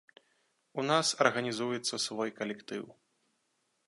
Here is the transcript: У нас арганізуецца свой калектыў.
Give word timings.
У 0.83 0.85
нас 0.91 1.11
арганізуецца 1.25 1.95
свой 2.07 2.29
калектыў. 2.39 2.83